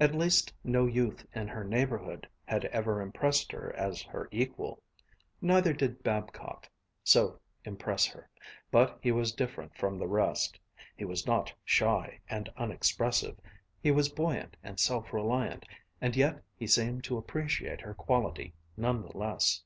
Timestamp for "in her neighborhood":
1.34-2.26